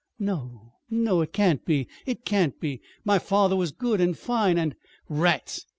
"No, 0.17 0.77
no, 0.89 1.21
it 1.21 1.31
can't 1.31 1.63
be 1.63 1.87
it 2.07 2.25
can't 2.25 2.59
be! 2.59 2.81
My 3.05 3.19
father 3.19 3.55
was 3.55 3.71
good 3.71 4.01
and 4.01 4.17
fine, 4.17 4.57
and" 4.57 4.73
"Rats! 5.09 5.67